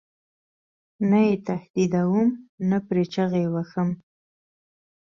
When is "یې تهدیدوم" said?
1.27-2.29